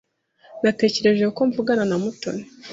[0.61, 2.43] Natekereje ko mvugana na Mutoni.